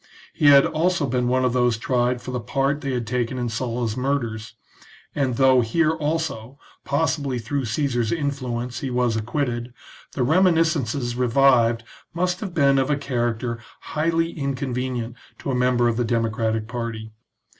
He 0.33 0.47
had 0.47 0.65
also 0.65 1.05
been 1.05 1.27
one 1.27 1.45
of 1.45 1.53
those 1.53 1.77
tried 1.77 2.23
for 2.23 2.31
the 2.31 2.39
part 2.39 2.81
they 2.81 2.91
had 2.91 3.05
taken 3.05 3.37
in 3.37 3.49
Sulla's 3.49 3.95
murders, 3.95 4.55
and, 5.13 5.35
though 5.35 5.61
here 5.61 5.91
also, 5.91 6.57
possibly 6.83 7.37
through 7.37 7.65
Caesar's 7.65 8.11
influence, 8.11 8.79
he 8.79 8.89
was 8.89 9.15
acquitted, 9.15 9.75
the 10.13 10.23
reminiscences 10.23 11.15
revived 11.15 11.83
must 12.15 12.39
have 12.39 12.55
been 12.55 12.79
of 12.79 12.89
a 12.89 12.97
character 12.97 13.59
highly 13.93 14.31
inconvenient 14.31 15.15
to 15.37 15.51
a 15.51 15.55
member 15.55 15.87
of 15.87 15.97
the 15.97 16.03
democratic 16.03 16.67
party. 16.67 17.11